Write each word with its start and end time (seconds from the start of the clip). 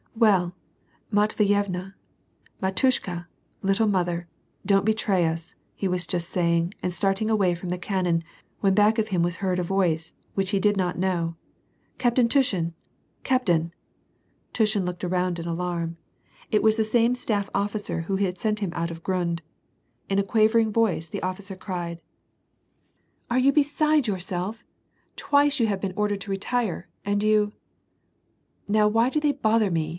"Well, 0.21 0.53
Matveyevna,— 1.11 1.93
Mdtushka!— 2.61 3.27
little 3.63 3.87
mother! 3.87 4.27
don't 4.65 4.85
be 4.85 4.93
tray 4.95 5.25
us," 5.25 5.55
he 5.73 5.87
was 5.87 6.05
just 6.05 6.29
saying, 6.29 6.73
and 6.83 6.93
starting 6.93 7.29
away 7.29 7.55
from 7.55 7.69
the 7.69 7.77
can 7.77 8.05
non, 8.05 8.23
when 8.59 8.73
back 8.73 8.99
of 8.99 9.07
him 9.07 9.23
was 9.23 9.37
heard 9.37 9.57
a 9.57 9.63
voice 9.63 10.13
which 10.33 10.49
he 10.51 10.59
did 10.59 10.75
not 10.75 10.97
know, 10.97 11.35
—"Captain 11.99 12.27
Tushin! 12.27 12.73
Captain!" 13.23 13.73
Tushin 14.53 14.85
looked 14.85 15.03
around 15.03 15.39
in 15.39 15.47
alarm. 15.47 15.97
It 16.51 16.63
was 16.63 16.77
the 16.77 16.83
same 16.83 17.15
staff 17.15 17.49
officer 17.53 17.93
WAR 17.93 17.99
AND 17.99 18.07
PEACE. 18.07 18.17
231 18.17 18.17
who 18.17 18.25
had 18.25 18.37
sent 18.37 18.59
him 18.59 18.71
out 18.79 18.91
of 18.91 19.03
Gnind. 19.03 19.39
In 20.09 20.19
a 20.19 20.23
quavering 20.23 20.71
voice, 20.73 21.09
the 21.09 21.23
offi 21.23 21.43
cer 21.43 21.55
cried, 21.55 22.01
—"Are 23.31 23.39
you 23.39 23.53
beside 23.53 24.07
yourself? 24.07 24.63
Twice 25.15 25.59
you 25.59 25.67
have 25.67 25.79
been 25.81 25.93
ordered 25.95 26.21
to 26.21 26.31
retire, 26.31 26.87
and 27.05 27.23
you 27.23 27.53
"—"Now 28.67 28.87
why 28.87 29.09
do 29.09 29.19
they 29.19 29.31
bother 29.31 29.71
me 29.71 29.89